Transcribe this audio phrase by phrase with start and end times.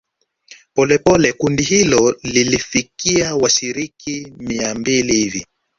[0.73, 5.45] Polepole kundi hilo lilifikia washiriki mia mbili hivi